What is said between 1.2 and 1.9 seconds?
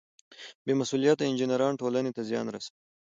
انجینران